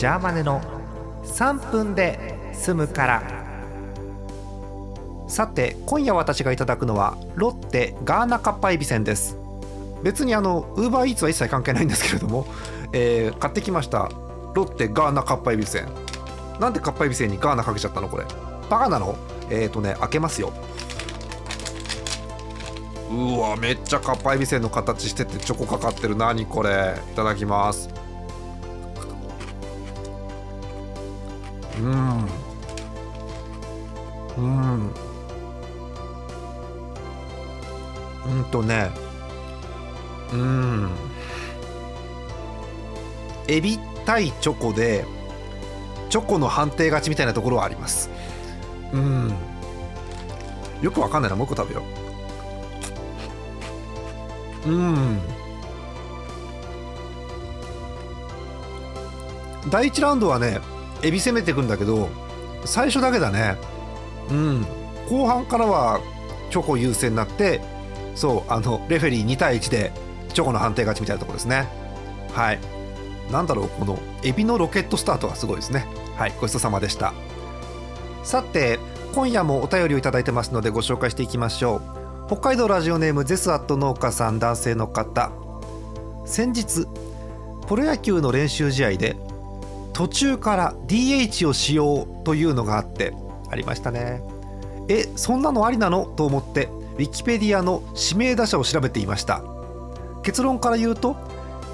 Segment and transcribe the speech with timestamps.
[0.00, 0.62] ジャーマネの
[1.24, 3.22] 3分で済むから。
[5.28, 9.36] さて今夜私がいただくのはロッテガーナカッパエビせんです。
[10.02, 12.46] 別にあのウーバーイーツは一切関係ないんですけれども、
[12.94, 14.08] えー、買ってきました
[14.54, 15.88] ロッテガーナカッパエビせん
[16.58, 18.24] なんでカッパエビせんにガーナかけちゃったのこれ？
[18.70, 19.16] バカなの？
[19.50, 20.50] えっ、ー、とね開けますよ。
[23.10, 26.16] うわめっちゃかっぱえびせんの形しててチョコかかってる。
[26.16, 26.98] 何これ？
[27.12, 27.90] いただきます。
[31.80, 32.28] うん。
[34.36, 34.90] うん
[38.26, 38.44] うん。
[38.50, 38.90] とね
[40.32, 40.90] うん。
[43.48, 45.04] エビ対チョコで
[46.08, 48.10] チョコの判定勝ちみたいなところはあります。
[48.92, 49.34] うん。
[50.82, 51.36] よくわかんないな。
[51.36, 51.82] もう一個食べよ
[54.66, 54.70] う。
[54.70, 55.20] うん。
[59.70, 60.60] 第1ラウンドはね
[61.02, 62.08] エビ攻めてくんだけど
[62.64, 63.56] 最初だけだね。
[64.30, 64.66] うん。
[65.08, 66.00] 後半からは
[66.50, 67.60] チョコ優勢になって
[68.14, 69.92] そうあのレフェリー2対1で
[70.32, 71.68] チョコの判定勝ちみたいなところですね。
[72.32, 72.58] はい。
[73.32, 75.86] なんだろうこのエビのロケットスタートがすごいですね。
[76.16, 77.12] はいごちそうさまでした。
[78.22, 78.78] さて
[79.14, 82.26] 今夜もお便りをいただいてますのでご紹介していきましょう。
[82.26, 85.32] 北海道ラジオネームゼスアット農家さん男性の方。
[86.26, 86.86] 先日
[87.66, 89.16] プロ野球の練習試合で
[90.00, 93.12] 途中から DH をしようというのがあって
[93.50, 94.22] ありましたね。
[94.88, 96.06] えそんなのありなの？
[96.06, 99.42] と思ってウィキペディアの指名打者を調べていました。
[100.22, 101.18] 結論から言うと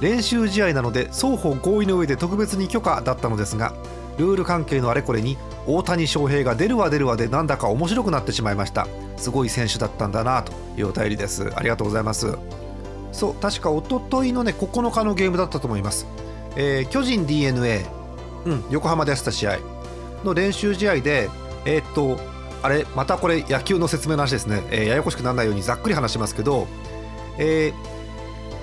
[0.00, 3.74] 練習試合なので双方合意の上で特別に許可だったのですが
[4.18, 5.36] ルール関係のあれこれに
[5.66, 8.86] 大谷翔平が出るわ出るわでなんだか面白くなってしまいました。
[9.16, 11.52] すごい選手だったんだなというお便りです。
[11.56, 12.38] ありがとうございます。
[13.10, 16.06] そう確か一昨日のね9日のゲームだったと思います、
[16.56, 18.01] えー、巨人 d n a
[18.44, 18.64] うん。
[18.70, 19.58] 横浜でやった試合
[20.24, 21.28] の練習試合で
[21.64, 22.18] えー、っと
[22.62, 26.66] あれまたこれ野球の説明の話ですね、えー、ややこしくならないようにざっくり話しますけど、
[27.38, 27.72] え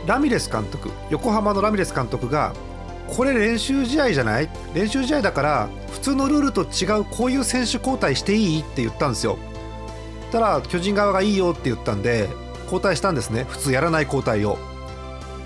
[0.06, 2.54] ー、ラミレス監督横浜のラミレス監督が
[3.08, 4.50] これ練習試合じゃない？
[4.74, 8.62] 練習試合だから普通のルールと違うこういう選手交代していい？
[8.62, 9.38] って言ったんですよ。
[10.32, 12.30] たら巨人側がいいよって言ったんで
[12.66, 13.46] 交代したんですね。
[13.50, 14.60] 普通やらない交代を。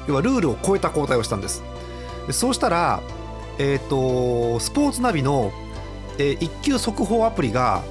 [0.08, 1.64] 要はルールを超えた交代をしたんです。
[2.28, 3.02] でそうしたら
[3.60, 5.52] えっ、ー、とスポーツナビの、
[6.18, 7.84] えー、一級速報アプリが、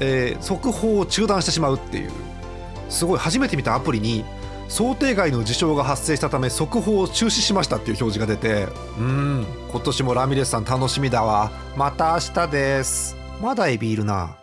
[0.00, 2.10] えー、速報を中断してしまうっていう
[2.88, 4.24] すごい初めて見たアプリに
[4.68, 11.50] 想定外の事象が発生したため速報を中止しましたっていう表示が出てうん今年もラミレスさん楽しみだわ。
[11.76, 13.16] また明日です。
[13.40, 14.39] まだエビいるな。